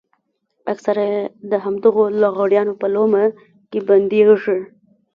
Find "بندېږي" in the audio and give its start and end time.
3.89-4.59